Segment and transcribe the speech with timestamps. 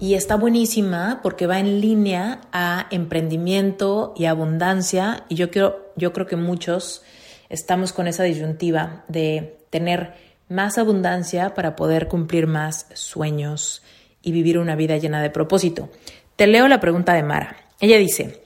[0.00, 6.12] y está buenísima porque va en línea a emprendimiento y abundancia y yo, quiero, yo
[6.12, 7.02] creo que muchos
[7.48, 10.14] estamos con esa disyuntiva de tener
[10.48, 13.82] más abundancia para poder cumplir más sueños
[14.22, 15.90] y vivir una vida llena de propósito.
[16.36, 17.56] Te leo la pregunta de Mara.
[17.80, 18.40] Ella dice,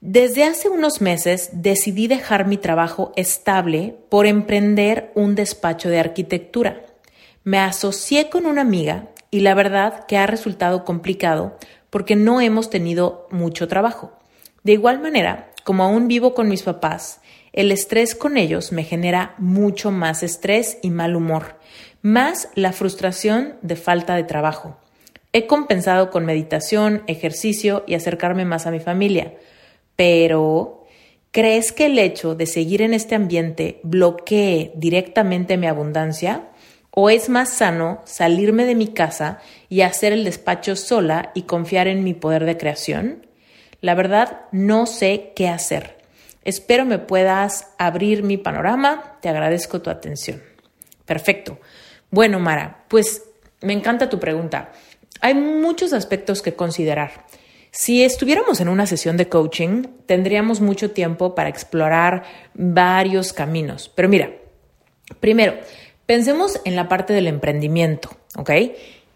[0.00, 6.84] desde hace unos meses decidí dejar mi trabajo estable por emprender un despacho de arquitectura.
[7.44, 11.58] Me asocié con una amiga y la verdad que ha resultado complicado
[11.90, 14.18] porque no hemos tenido mucho trabajo.
[14.62, 17.20] De igual manera, como aún vivo con mis papás,
[17.52, 21.58] el estrés con ellos me genera mucho más estrés y mal humor,
[22.00, 24.78] más la frustración de falta de trabajo.
[25.34, 29.34] He compensado con meditación, ejercicio y acercarme más a mi familia,
[29.96, 30.86] pero
[31.30, 36.48] ¿crees que el hecho de seguir en este ambiente bloquee directamente mi abundancia?
[36.96, 41.88] ¿O es más sano salirme de mi casa y hacer el despacho sola y confiar
[41.88, 43.26] en mi poder de creación?
[43.80, 45.98] La verdad, no sé qué hacer.
[46.44, 49.18] Espero me puedas abrir mi panorama.
[49.20, 50.40] Te agradezco tu atención.
[51.04, 51.58] Perfecto.
[52.10, 53.24] Bueno, Mara, pues
[53.60, 54.70] me encanta tu pregunta.
[55.20, 57.26] Hay muchos aspectos que considerar.
[57.72, 62.22] Si estuviéramos en una sesión de coaching, tendríamos mucho tiempo para explorar
[62.54, 63.90] varios caminos.
[63.96, 64.30] Pero mira,
[65.18, 65.56] primero,
[66.06, 68.50] Pensemos en la parte del emprendimiento, ¿ok?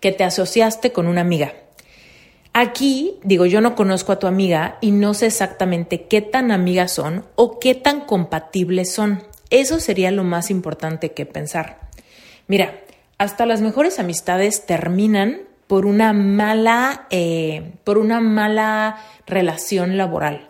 [0.00, 1.52] Que te asociaste con una amiga.
[2.54, 6.92] Aquí, digo, yo no conozco a tu amiga y no sé exactamente qué tan amigas
[6.92, 9.22] son o qué tan compatibles son.
[9.50, 11.78] Eso sería lo más importante que pensar.
[12.46, 12.80] Mira,
[13.18, 20.47] hasta las mejores amistades terminan por una mala, eh, por una mala relación laboral.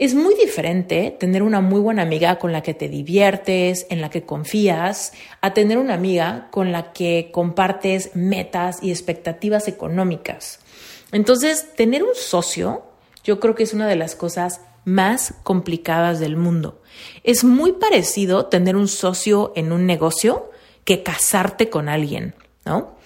[0.00, 4.08] Es muy diferente tener una muy buena amiga con la que te diviertes, en la
[4.08, 5.12] que confías,
[5.42, 10.60] a tener una amiga con la que compartes metas y expectativas económicas.
[11.12, 12.82] Entonces, tener un socio,
[13.24, 16.80] yo creo que es una de las cosas más complicadas del mundo.
[17.22, 20.50] Es muy parecido tener un socio en un negocio
[20.86, 22.34] que casarte con alguien,
[22.64, 22.96] ¿no?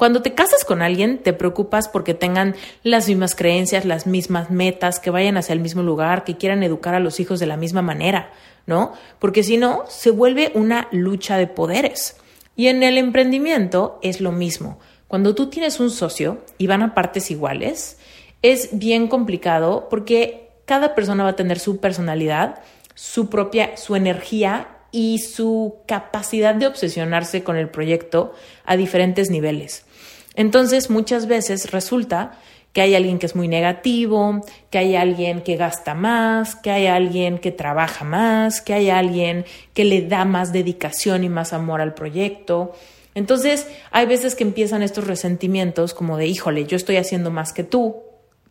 [0.00, 4.98] Cuando te casas con alguien, te preocupas porque tengan las mismas creencias, las mismas metas,
[4.98, 7.82] que vayan hacia el mismo lugar, que quieran educar a los hijos de la misma
[7.82, 8.32] manera,
[8.64, 8.94] ¿no?
[9.18, 12.16] Porque si no, se vuelve una lucha de poderes.
[12.56, 14.78] Y en el emprendimiento es lo mismo.
[15.06, 17.98] Cuando tú tienes un socio y van a partes iguales,
[18.40, 22.62] es bien complicado porque cada persona va a tener su personalidad,
[22.94, 28.34] su propia, su energía y su capacidad de obsesionarse con el proyecto
[28.64, 29.84] a diferentes niveles.
[30.34, 32.38] Entonces, muchas veces resulta
[32.72, 34.40] que hay alguien que es muy negativo,
[34.70, 39.44] que hay alguien que gasta más, que hay alguien que trabaja más, que hay alguien
[39.74, 42.72] que le da más dedicación y más amor al proyecto.
[43.14, 47.64] Entonces, hay veces que empiezan estos resentimientos como de, híjole, yo estoy haciendo más que
[47.64, 47.96] tú,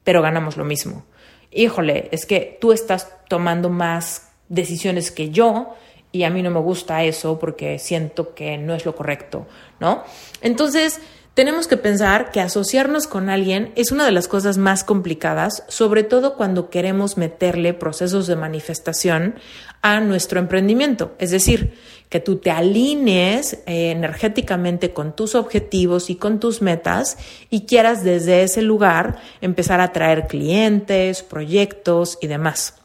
[0.03, 1.05] pero ganamos lo mismo.
[1.51, 5.75] Híjole, es que tú estás tomando más decisiones que yo
[6.11, 9.47] y a mí no me gusta eso porque siento que no es lo correcto,
[9.79, 10.03] ¿no?
[10.41, 10.99] Entonces,
[11.35, 16.03] tenemos que pensar que asociarnos con alguien es una de las cosas más complicadas, sobre
[16.03, 19.35] todo cuando queremos meterle procesos de manifestación
[19.81, 21.13] a nuestro emprendimiento.
[21.17, 21.75] Es decir,
[22.09, 27.17] que tú te alinees eh, energéticamente con tus objetivos y con tus metas
[27.49, 32.78] y quieras desde ese lugar empezar a traer clientes, proyectos y demás.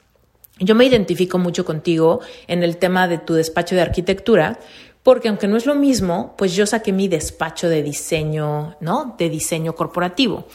[0.58, 4.60] Yo me identifico mucho contigo en el tema de tu despacho de arquitectura,
[5.02, 9.16] porque aunque no es lo mismo, pues yo saqué mi despacho de diseño, ¿no?
[9.18, 10.46] De diseño corporativo.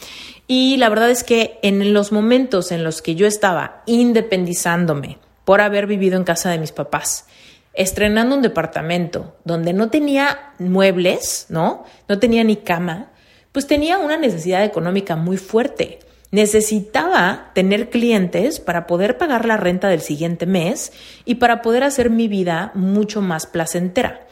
[0.48, 5.60] Y la verdad es que en los momentos en los que yo estaba independizándome por
[5.60, 7.26] haber vivido en casa de mis papás,
[7.74, 11.84] estrenando un departamento donde no tenía muebles, ¿no?
[12.08, 13.12] No tenía ni cama,
[13.52, 16.00] pues tenía una necesidad económica muy fuerte.
[16.30, 20.92] Necesitaba tener clientes para poder pagar la renta del siguiente mes
[21.24, 24.26] y para poder hacer mi vida mucho más placentera.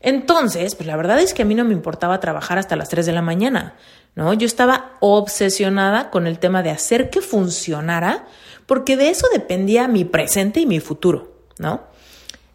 [0.00, 3.04] Entonces, pues la verdad es que a mí no me importaba trabajar hasta las 3
[3.04, 3.74] de la mañana,
[4.14, 4.32] ¿no?
[4.32, 8.26] Yo estaba obsesionada con el tema de hacer que funcionara,
[8.66, 11.82] porque de eso dependía mi presente y mi futuro, ¿no?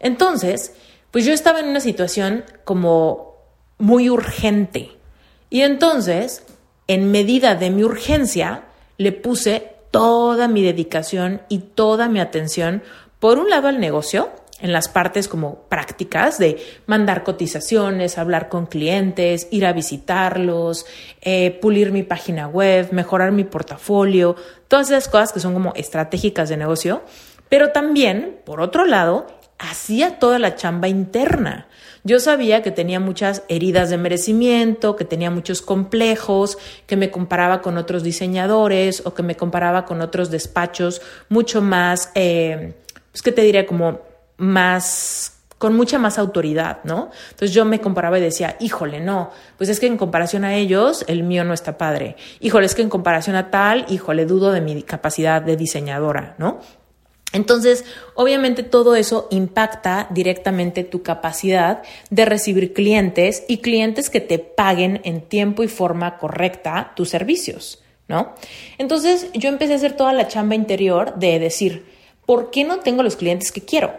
[0.00, 0.72] Entonces,
[1.10, 3.36] pues yo estaba en una situación como
[3.78, 4.96] muy urgente.
[5.48, 6.44] Y entonces,
[6.88, 8.64] en medida de mi urgencia,
[8.98, 12.82] le puse toda mi dedicación y toda mi atención,
[13.18, 18.66] por un lado al negocio, en las partes como prácticas de mandar cotizaciones, hablar con
[18.66, 20.86] clientes, ir a visitarlos,
[21.20, 24.36] eh, pulir mi página web, mejorar mi portafolio,
[24.68, 27.02] todas esas cosas que son como estratégicas de negocio.
[27.48, 29.26] Pero también, por otro lado,
[29.58, 31.66] hacía toda la chamba interna.
[32.04, 36.56] Yo sabía que tenía muchas heridas de merecimiento, que tenía muchos complejos,
[36.86, 42.12] que me comparaba con otros diseñadores o que me comparaba con otros despachos mucho más,
[42.14, 42.74] eh,
[43.10, 44.00] pues que te diría como
[44.36, 47.10] más con mucha más autoridad, ¿no?
[47.30, 51.02] Entonces yo me comparaba y decía, híjole, no, pues es que en comparación a ellos,
[51.08, 52.16] el mío no está padre.
[52.40, 56.60] Híjole, es que en comparación a tal, híjole, dudo de mi capacidad de diseñadora, ¿no?
[57.32, 57.84] Entonces,
[58.14, 65.00] obviamente todo eso impacta directamente tu capacidad de recibir clientes y clientes que te paguen
[65.04, 68.34] en tiempo y forma correcta tus servicios, ¿no?
[68.78, 71.86] Entonces, yo empecé a hacer toda la chamba interior de decir,
[72.24, 73.92] ¿por qué no tengo los clientes que quiero?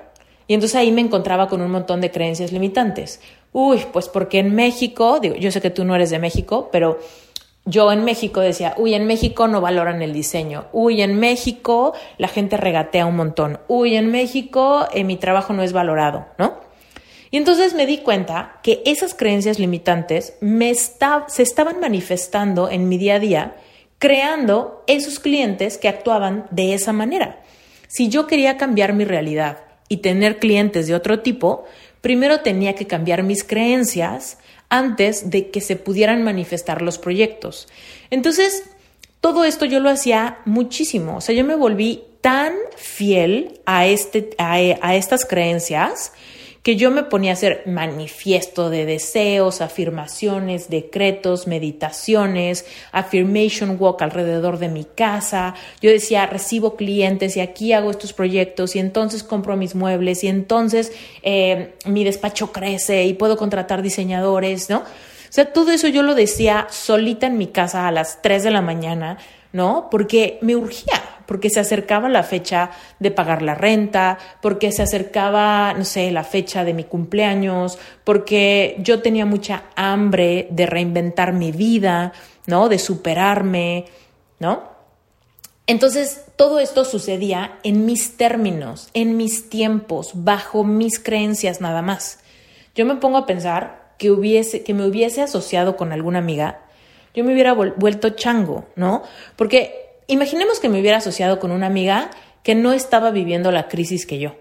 [0.47, 3.19] Y entonces ahí me encontraba con un montón de creencias limitantes.
[3.51, 6.99] Uy, pues porque en México, digo, yo sé que tú no eres de México, pero
[7.67, 12.27] yo en México decía, uy, en México no valoran el diseño, uy, en México la
[12.27, 16.55] gente regatea un montón, uy, en México eh, mi trabajo no es valorado, ¿no?
[17.29, 23.15] Y entonces me di cuenta que esas creencias limitantes se estaban manifestando en mi día
[23.15, 23.55] a día,
[23.99, 27.41] creando esos clientes que actuaban de esa manera.
[27.89, 29.57] Si yo quería cambiar mi realidad,
[29.89, 31.65] y tener clientes de otro tipo,
[32.01, 34.37] primero tenía que cambiar mis creencias
[34.69, 37.67] antes de que se pudieran manifestar los proyectos.
[38.09, 38.63] Entonces,
[39.21, 44.31] todo esto yo lo hacía muchísimo, o sea, yo me volví tan fiel a, este,
[44.37, 46.11] a, a estas creencias
[46.67, 54.59] que yo me ponía a hacer manifiesto de deseos, afirmaciones, decretos, meditaciones, affirmation walk alrededor
[54.59, 55.55] de mi casa.
[55.79, 60.27] Yo decía, recibo clientes y aquí hago estos proyectos y entonces compro mis muebles y
[60.27, 60.91] entonces
[61.23, 64.79] eh, mi despacho crece y puedo contratar diseñadores, ¿no?
[64.79, 64.83] O
[65.29, 68.61] sea, todo eso yo lo decía solita en mi casa a las 3 de la
[68.61, 69.19] mañana,
[69.53, 69.87] ¿no?
[69.89, 75.73] Porque me urgía, porque se acercaba la fecha de pagar la renta, porque se acercaba,
[75.73, 81.51] no sé, la fecha de mi cumpleaños, porque yo tenía mucha hambre de reinventar mi
[81.51, 82.13] vida,
[82.47, 82.69] ¿no?
[82.69, 83.85] De superarme,
[84.39, 84.75] ¿no?
[85.67, 92.19] Entonces, todo esto sucedía en mis términos, en mis tiempos, bajo mis creencias nada más.
[92.73, 96.61] Yo me pongo a pensar que, hubiese, que me hubiese asociado con alguna amiga,
[97.13, 99.01] yo me hubiera vuelto chango, ¿no?
[99.35, 102.09] Porque Imaginemos que me hubiera asociado con una amiga
[102.43, 104.35] que no estaba viviendo la crisis que yo,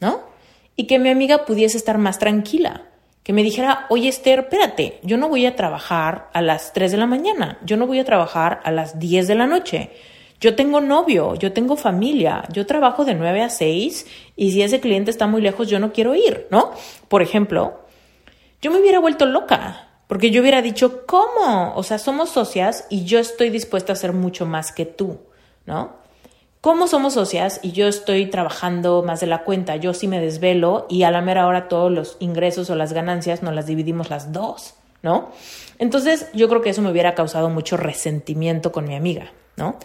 [0.00, 0.22] ¿no?
[0.76, 2.84] Y que mi amiga pudiese estar más tranquila,
[3.24, 6.98] que me dijera, oye Esther, espérate, yo no voy a trabajar a las 3 de
[6.98, 9.90] la mañana, yo no voy a trabajar a las 10 de la noche,
[10.40, 14.06] yo tengo novio, yo tengo familia, yo trabajo de 9 a 6
[14.36, 16.70] y si ese cliente está muy lejos yo no quiero ir, ¿no?
[17.08, 17.80] Por ejemplo,
[18.62, 21.74] yo me hubiera vuelto loca, porque yo hubiera dicho, ¿cómo?
[21.76, 25.20] O sea, somos socias y yo estoy dispuesta a hacer mucho más que tú,
[25.66, 25.96] ¿no?
[26.60, 29.76] ¿Cómo somos socias y yo estoy trabajando más de la cuenta?
[29.76, 33.42] Yo sí me desvelo y a la mera hora todos los ingresos o las ganancias
[33.42, 35.30] nos las dividimos las dos, ¿no?
[35.78, 39.76] Entonces yo creo que eso me hubiera causado mucho resentimiento con mi amiga, ¿no?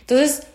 [0.00, 0.46] Entonces,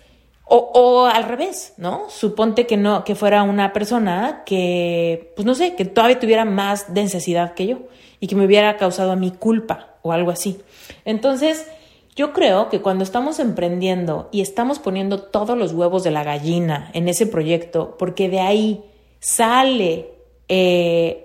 [0.47, 2.09] o, o, al revés, ¿no?
[2.09, 6.89] Suponte que no, que fuera una persona que, pues no sé, que todavía tuviera más
[6.89, 7.79] necesidad que yo
[8.19, 10.61] y que me hubiera causado a mi culpa o algo así.
[11.03, 11.67] Entonces,
[12.15, 16.89] yo creo que cuando estamos emprendiendo y estamos poniendo todos los huevos de la gallina
[16.93, 18.83] en ese proyecto, porque de ahí
[19.19, 20.11] sale
[20.47, 21.24] eh,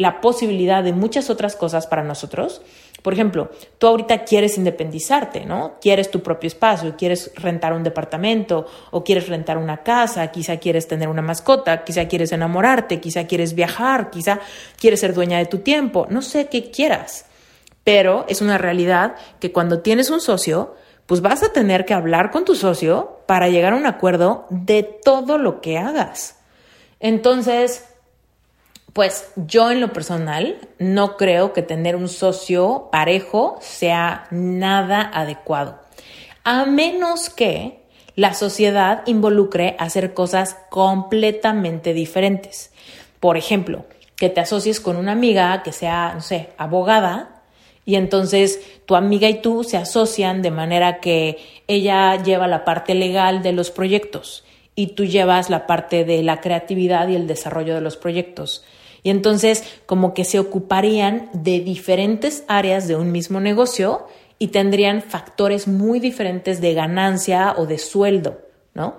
[0.00, 2.62] la posibilidad de muchas otras cosas para nosotros.
[3.02, 5.74] Por ejemplo, tú ahorita quieres independizarte, ¿no?
[5.78, 10.88] Quieres tu propio espacio, quieres rentar un departamento o quieres rentar una casa, quizá quieres
[10.88, 14.40] tener una mascota, quizá quieres enamorarte, quizá quieres viajar, quizá
[14.78, 17.26] quieres ser dueña de tu tiempo, no sé qué quieras.
[17.84, 22.30] Pero es una realidad que cuando tienes un socio, pues vas a tener que hablar
[22.30, 26.38] con tu socio para llegar a un acuerdo de todo lo que hagas.
[27.00, 27.89] Entonces,
[28.92, 35.78] pues yo en lo personal no creo que tener un socio parejo sea nada adecuado,
[36.44, 37.80] a menos que
[38.16, 42.72] la sociedad involucre hacer cosas completamente diferentes.
[43.20, 43.84] Por ejemplo,
[44.16, 47.42] que te asocies con una amiga que sea, no sé, abogada,
[47.86, 52.94] y entonces tu amiga y tú se asocian de manera que ella lleva la parte
[52.94, 54.44] legal de los proyectos
[54.74, 58.64] y tú llevas la parte de la creatividad y el desarrollo de los proyectos.
[59.02, 64.06] Y entonces como que se ocuparían de diferentes áreas de un mismo negocio
[64.38, 68.40] y tendrían factores muy diferentes de ganancia o de sueldo,
[68.74, 68.96] ¿no?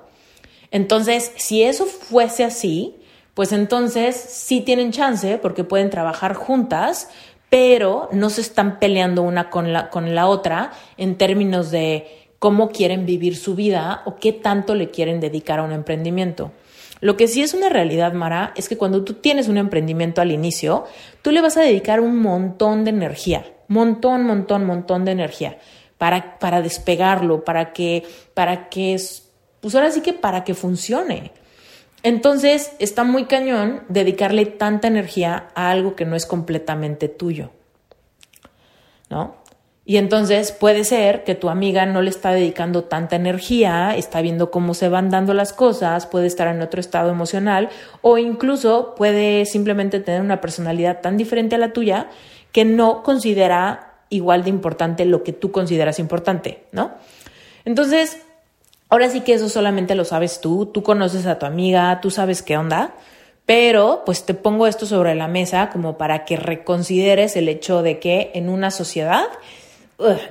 [0.71, 2.95] Entonces, si eso fuese así,
[3.33, 7.09] pues entonces sí tienen chance porque pueden trabajar juntas,
[7.49, 12.69] pero no se están peleando una con la, con la otra en términos de cómo
[12.69, 16.51] quieren vivir su vida o qué tanto le quieren dedicar a un emprendimiento.
[17.01, 20.31] Lo que sí es una realidad, Mara, es que cuando tú tienes un emprendimiento al
[20.31, 20.85] inicio,
[21.23, 25.57] tú le vas a dedicar un montón de energía, montón, montón, montón de energía
[25.97, 28.03] para, para despegarlo, para que,
[28.35, 28.99] para que,
[29.59, 31.31] pues ahora sí que para que funcione.
[32.03, 37.51] Entonces está muy cañón dedicarle tanta energía a algo que no es completamente tuyo.
[39.09, 39.40] ¿No?
[39.83, 44.51] Y entonces puede ser que tu amiga no le está dedicando tanta energía, está viendo
[44.51, 47.69] cómo se van dando las cosas, puede estar en otro estado emocional
[48.01, 52.09] o incluso puede simplemente tener una personalidad tan diferente a la tuya
[52.51, 56.91] que no considera igual de importante lo que tú consideras importante, ¿no?
[57.65, 58.21] Entonces,
[58.89, 62.43] ahora sí que eso solamente lo sabes tú, tú conoces a tu amiga, tú sabes
[62.43, 62.93] qué onda,
[63.47, 67.99] pero pues te pongo esto sobre la mesa como para que reconsideres el hecho de
[67.99, 69.25] que en una sociedad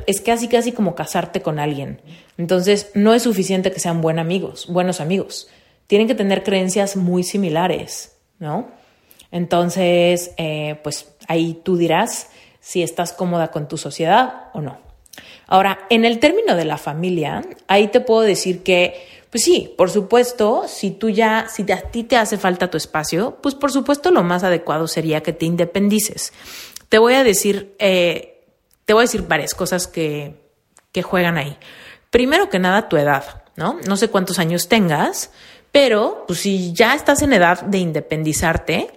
[0.06, 2.00] es casi casi como casarte con alguien.
[2.38, 5.48] Entonces, no es suficiente que sean buenos amigos, buenos amigos.
[5.86, 8.68] Tienen que tener creencias muy similares, ¿no?
[9.30, 12.28] Entonces, eh, pues ahí tú dirás
[12.60, 14.78] si estás cómoda con tu sociedad o no.
[15.46, 18.94] Ahora, en el término de la familia, ahí te puedo decir que,
[19.30, 23.38] pues sí, por supuesto, si tú ya, si a ti te hace falta tu espacio,
[23.42, 26.32] pues por supuesto lo más adecuado sería que te independices.
[26.88, 28.39] Te voy a decir eh,
[28.90, 30.34] te voy a decir varias cosas que,
[30.90, 31.56] que juegan ahí.
[32.10, 33.78] Primero que nada, tu edad, ¿no?
[33.86, 35.30] No sé cuántos años tengas,
[35.70, 38.90] pero pues, si ya estás en edad de independizarte,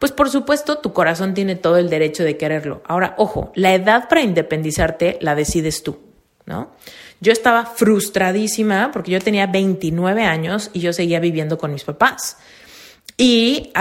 [0.00, 2.82] pues por supuesto tu corazón tiene todo el derecho de quererlo.
[2.88, 6.00] Ahora, ojo, la edad para independizarte la decides tú,
[6.44, 6.72] ¿no?
[7.20, 12.38] Yo estaba frustradísima porque yo tenía 29 años y yo seguía viviendo con mis papás.
[13.18, 13.72] Y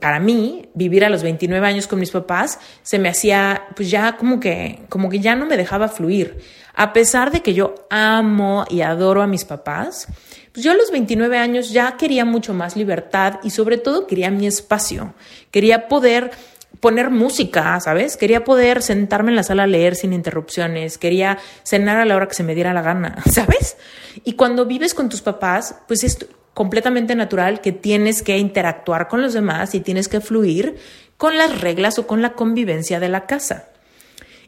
[0.00, 4.16] para mí, vivir a los 29 años con mis papás se me hacía, pues ya
[4.16, 6.40] como que, como que ya no me dejaba fluir.
[6.74, 10.08] A pesar de que yo amo y adoro a mis papás,
[10.52, 14.30] pues yo a los 29 años ya quería mucho más libertad y sobre todo quería
[14.30, 15.14] mi espacio.
[15.52, 16.32] Quería poder
[16.80, 18.16] poner música, ¿sabes?
[18.16, 22.26] Quería poder sentarme en la sala a leer sin interrupciones, quería cenar a la hora
[22.26, 23.76] que se me diera la gana, ¿sabes?
[24.24, 29.22] Y cuando vives con tus papás, pues esto completamente natural que tienes que interactuar con
[29.22, 30.76] los demás y tienes que fluir
[31.16, 33.68] con las reglas o con la convivencia de la casa.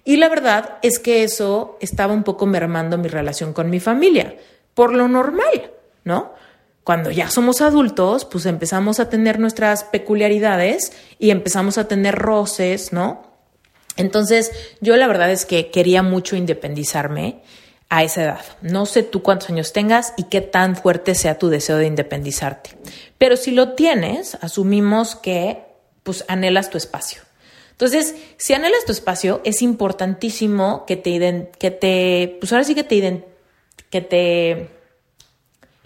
[0.05, 4.37] Y la verdad es que eso estaba un poco mermando mi relación con mi familia,
[4.75, 5.71] por lo normal,
[6.05, 6.33] ¿no?
[6.83, 12.93] Cuando ya somos adultos, pues empezamos a tener nuestras peculiaridades y empezamos a tener roces,
[12.93, 13.31] ¿no?
[13.97, 17.43] Entonces, yo la verdad es que quería mucho independizarme
[17.93, 18.45] a esa edad.
[18.63, 22.71] No sé tú cuántos años tengas y qué tan fuerte sea tu deseo de independizarte.
[23.19, 25.63] Pero si lo tienes, asumimos que
[26.03, 27.21] pues anhelas tu espacio.
[27.73, 32.83] Entonces, si anhelas tu espacio, es importantísimo que te, que te pues ahora sí que
[32.83, 33.27] te,
[33.91, 34.71] que te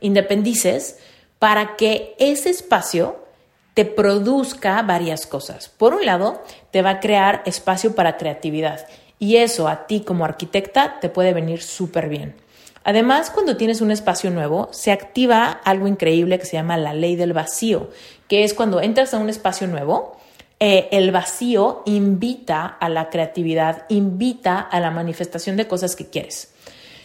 [0.00, 0.98] independices
[1.40, 3.16] para que ese espacio
[3.74, 5.70] te produzca varias cosas.
[5.70, 8.86] Por un lado, te va a crear espacio para creatividad
[9.18, 12.34] y eso a ti como arquitecta te puede venir súper bien.
[12.84, 17.16] Además, cuando tienes un espacio nuevo, se activa algo increíble que se llama la ley
[17.16, 17.90] del vacío,
[18.28, 20.16] que es cuando entras a un espacio nuevo,
[20.60, 26.54] eh, el vacío invita a la creatividad, invita a la manifestación de cosas que quieres.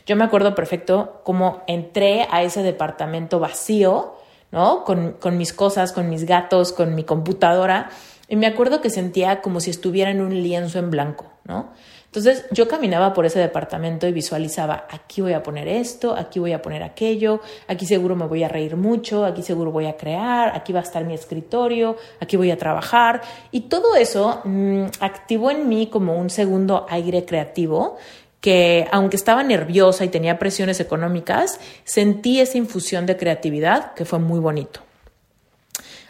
[0.05, 4.15] Yo me acuerdo perfecto cómo entré a ese departamento vacío,
[4.51, 4.83] ¿no?
[4.83, 7.89] Con, con mis cosas, con mis gatos, con mi computadora,
[8.27, 11.71] y me acuerdo que sentía como si estuviera en un lienzo en blanco, ¿no?
[12.11, 16.51] Entonces yo caminaba por ese departamento y visualizaba, aquí voy a poner esto, aquí voy
[16.51, 17.39] a poner aquello,
[17.69, 20.83] aquí seguro me voy a reír mucho, aquí seguro voy a crear, aquí va a
[20.83, 23.21] estar mi escritorio, aquí voy a trabajar.
[23.51, 27.95] Y todo eso mm, activó en mí como un segundo aire creativo
[28.41, 34.19] que aunque estaba nerviosa y tenía presiones económicas, sentí esa infusión de creatividad que fue
[34.19, 34.81] muy bonito.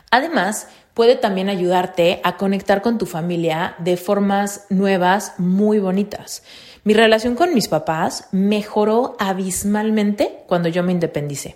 [0.10, 6.44] Además, puede también ayudarte a conectar con tu familia de formas nuevas, muy bonitas.
[6.84, 11.56] Mi relación con mis papás mejoró abismalmente cuando yo me independicé.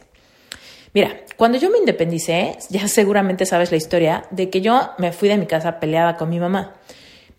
[0.93, 5.27] Mira, cuando yo me independicé, ya seguramente sabes la historia de que yo me fui
[5.27, 6.75] de mi casa peleada con mi mamá.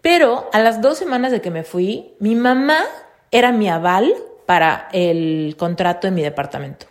[0.03, 2.85] Pero a las dos semanas de que me fui, mi mamá
[3.31, 4.15] era mi aval
[4.47, 6.87] para el contrato en mi departamento.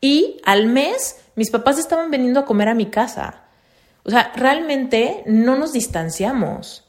[0.00, 3.44] Y al mes, mis papás estaban veniendo a comer a mi casa.
[4.04, 6.84] O sea, realmente no nos distanciamos.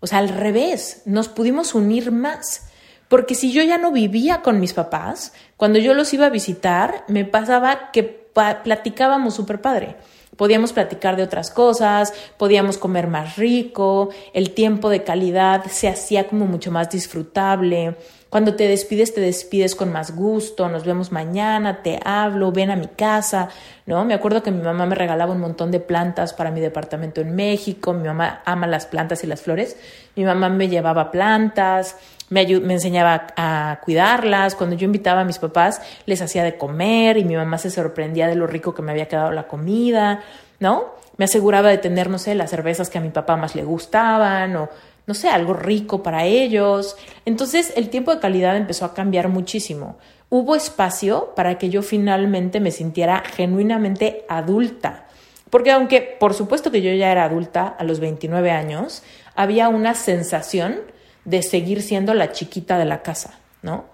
[0.00, 2.68] O sea, al revés, nos pudimos unir más.
[3.08, 7.04] Porque si yo ya no vivía con mis papás, cuando yo los iba a visitar,
[7.08, 9.96] me pasaba que platicábamos súper padre.
[10.36, 16.28] Podíamos platicar de otras cosas, podíamos comer más rico, el tiempo de calidad se hacía
[16.28, 17.96] como mucho más disfrutable.
[18.28, 22.76] Cuando te despides, te despides con más gusto, nos vemos mañana, te hablo, ven a
[22.76, 23.50] mi casa,
[23.86, 24.04] ¿no?
[24.04, 27.36] Me acuerdo que mi mamá me regalaba un montón de plantas para mi departamento en
[27.36, 29.76] México, mi mamá ama las plantas y las flores,
[30.16, 31.96] mi mamá me llevaba plantas,
[32.28, 37.18] me, me enseñaba a cuidarlas, cuando yo invitaba a mis papás les hacía de comer
[37.18, 40.20] y mi mamá se sorprendía de lo rico que me había quedado la comida,
[40.58, 40.96] ¿no?
[41.16, 44.56] Me aseguraba de tener, no sé, las cervezas que a mi papá más le gustaban
[44.56, 44.68] o
[45.06, 46.96] no sé, algo rico para ellos.
[47.24, 49.98] Entonces el tiempo de calidad empezó a cambiar muchísimo.
[50.28, 55.06] Hubo espacio para que yo finalmente me sintiera genuinamente adulta.
[55.48, 59.04] Porque aunque por supuesto que yo ya era adulta a los 29 años,
[59.36, 60.80] había una sensación
[61.24, 63.84] de seguir siendo la chiquita de la casa, ¿no?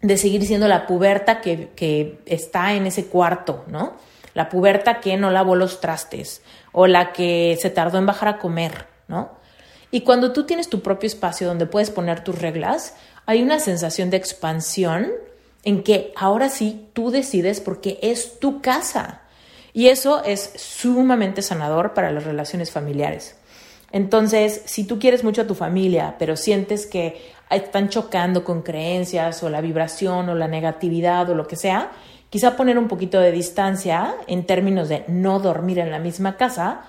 [0.00, 3.94] De seguir siendo la puberta que, que está en ese cuarto, ¿no?
[4.32, 8.38] La puberta que no lavó los trastes o la que se tardó en bajar a
[8.38, 9.35] comer, ¿no?
[9.96, 14.10] Y cuando tú tienes tu propio espacio donde puedes poner tus reglas, hay una sensación
[14.10, 15.10] de expansión
[15.64, 19.22] en que ahora sí tú decides porque es tu casa.
[19.72, 23.36] Y eso es sumamente sanador para las relaciones familiares.
[23.90, 29.42] Entonces, si tú quieres mucho a tu familia, pero sientes que están chocando con creencias
[29.42, 31.90] o la vibración o la negatividad o lo que sea,
[32.28, 36.82] quizá poner un poquito de distancia en términos de no dormir en la misma casa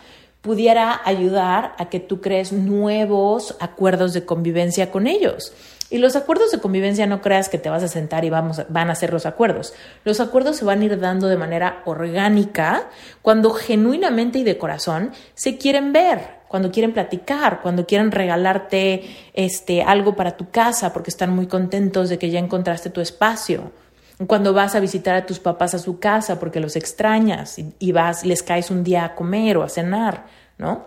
[0.47, 5.51] pudiera ayudar a que tú crees nuevos acuerdos de convivencia con ellos.
[5.89, 8.87] Y los acuerdos de convivencia no creas que te vas a sentar y vamos, van
[8.87, 9.73] a hacer los acuerdos.
[10.05, 12.87] Los acuerdos se van a ir dando de manera orgánica
[13.21, 19.81] cuando genuinamente y de corazón se quieren ver, cuando quieren platicar, cuando quieren regalarte este,
[19.81, 23.73] algo para tu casa porque están muy contentos de que ya encontraste tu espacio.
[24.25, 28.25] Cuando vas a visitar a tus papás a su casa porque los extrañas y, vas,
[28.25, 30.25] les caes un día a comer o a cenar,
[30.58, 30.86] ¿no?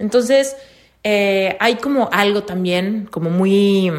[0.00, 0.56] Entonces,
[1.04, 3.92] eh, hay como algo también, como muy,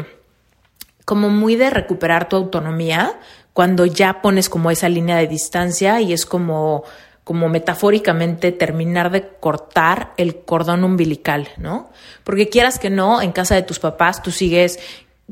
[1.06, 3.18] como muy de recuperar tu autonomía
[3.54, 6.84] cuando ya pones como esa línea de distancia y es como,
[7.24, 11.88] como metafóricamente terminar de cortar el cordón umbilical, ¿no?
[12.22, 14.78] Porque quieras que no, en casa de tus papás tú sigues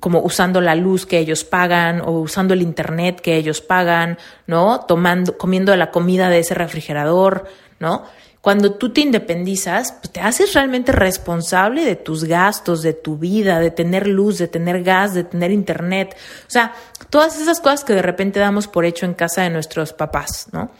[0.01, 4.81] como usando la luz que ellos pagan o usando el internet que ellos pagan, ¿no?
[4.81, 7.45] Tomando, comiendo la comida de ese refrigerador,
[7.79, 8.05] ¿no?
[8.41, 13.59] Cuando tú te independizas, pues te haces realmente responsable de tus gastos, de tu vida,
[13.59, 16.15] de tener luz, de tener gas, de tener internet.
[16.47, 16.75] O sea,
[17.09, 20.71] todas esas cosas que de repente damos por hecho en casa de nuestros papás, ¿no?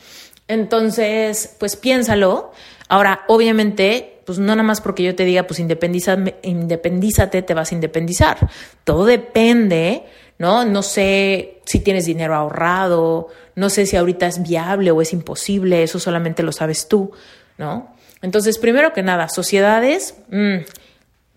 [0.47, 2.51] Entonces, pues piénsalo.
[2.87, 7.75] Ahora, obviamente, pues no nada más porque yo te diga, pues independízate, te vas a
[7.75, 8.49] independizar.
[8.83, 10.03] Todo depende,
[10.37, 10.65] ¿no?
[10.65, 15.83] No sé si tienes dinero ahorrado, no sé si ahorita es viable o es imposible,
[15.83, 17.11] eso solamente lo sabes tú,
[17.57, 17.95] ¿no?
[18.21, 20.57] Entonces, primero que nada, sociedades, mm,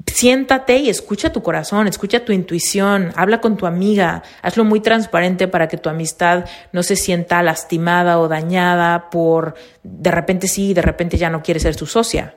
[0.07, 5.49] siéntate y escucha tu corazón, escucha tu intuición, habla con tu amiga, hazlo muy transparente
[5.49, 10.83] para que tu amistad no se sienta lastimada o dañada por de repente sí, de
[10.83, 12.35] repente ya no quiere ser su socia.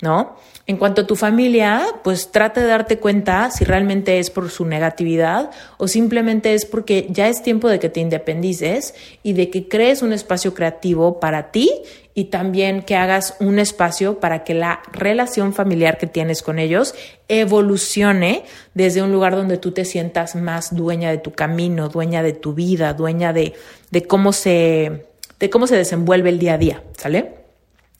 [0.00, 0.36] ¿No?
[0.66, 4.64] En cuanto a tu familia, pues trata de darte cuenta si realmente es por su
[4.64, 9.66] negatividad o simplemente es porque ya es tiempo de que te independices y de que
[9.66, 11.70] crees un espacio creativo para ti
[12.14, 16.94] y también que hagas un espacio para que la relación familiar que tienes con ellos
[17.28, 22.34] evolucione desde un lugar donde tú te sientas más dueña de tu camino, dueña de
[22.34, 23.54] tu vida, dueña de,
[23.90, 25.06] de cómo se
[25.38, 27.34] de cómo se desenvuelve el día a día, ¿sale?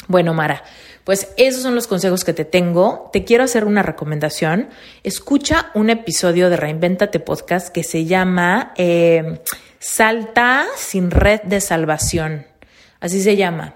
[0.08, 0.64] Bueno, Mara,
[1.08, 3.08] pues esos son los consejos que te tengo.
[3.14, 4.68] Te quiero hacer una recomendación.
[5.04, 9.40] Escucha un episodio de Reinventate Podcast que se llama eh,
[9.78, 12.46] Salta sin red de salvación.
[13.00, 13.74] Así se llama.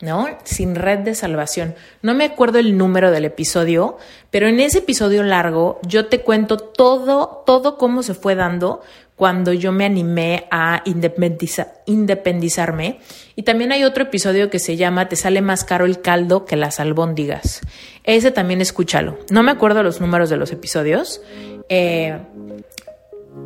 [0.00, 0.28] ¿No?
[0.44, 1.74] Sin red de salvación.
[2.02, 3.98] No me acuerdo el número del episodio,
[4.30, 8.80] pero en ese episodio largo yo te cuento todo, todo cómo se fue dando
[9.16, 10.82] cuando yo me animé a
[11.84, 13.00] independizarme.
[13.36, 16.56] Y también hay otro episodio que se llama Te sale más caro el caldo que
[16.56, 17.60] las albóndigas.
[18.04, 19.18] Ese también escúchalo.
[19.30, 21.20] No me acuerdo los números de los episodios.
[21.68, 22.16] Eh,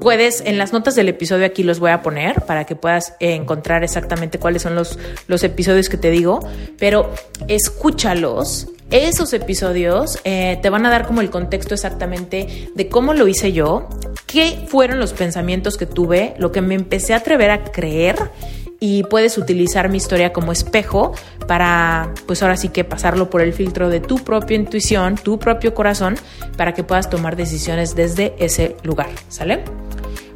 [0.00, 3.84] puedes, en las notas del episodio aquí los voy a poner para que puedas encontrar
[3.84, 6.40] exactamente cuáles son los, los episodios que te digo,
[6.78, 7.10] pero
[7.48, 8.68] escúchalos.
[8.90, 13.52] Esos episodios eh, te van a dar como el contexto exactamente de cómo lo hice
[13.52, 13.88] yo,
[14.26, 18.16] qué fueron los pensamientos que tuve, lo que me empecé a atrever a creer
[18.80, 21.12] y puedes utilizar mi historia como espejo
[21.46, 25.74] para, pues ahora sí que pasarlo por el filtro de tu propia intuición, tu propio
[25.74, 26.16] corazón,
[26.56, 29.64] para que puedas tomar decisiones desde ese lugar, ¿sale?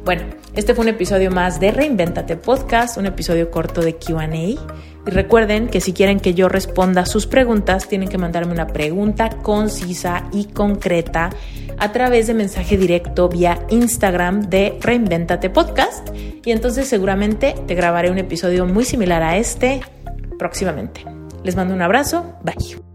[0.09, 0.23] Bueno,
[0.55, 4.25] este fue un episodio más de Reinventate Podcast, un episodio corto de QA.
[4.35, 4.57] Y
[5.05, 10.27] recuerden que si quieren que yo responda sus preguntas, tienen que mandarme una pregunta concisa
[10.33, 11.29] y concreta
[11.77, 16.09] a través de mensaje directo vía Instagram de Reinventate Podcast.
[16.43, 19.81] Y entonces seguramente te grabaré un episodio muy similar a este
[20.39, 21.05] próximamente.
[21.43, 22.33] Les mando un abrazo.
[22.43, 22.88] Bye.